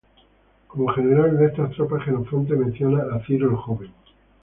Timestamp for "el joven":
3.51-3.91